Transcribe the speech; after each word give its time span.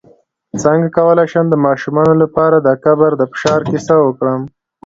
څنګه 0.63 0.87
کولی 0.97 1.25
شم 1.31 1.45
د 1.49 1.55
ماشومانو 1.65 2.13
لپاره 2.23 2.57
د 2.59 2.69
قبر 2.85 3.11
د 3.17 3.21
فشار 3.31 3.61
کیسه 3.71 3.95
وکړم 4.05 4.41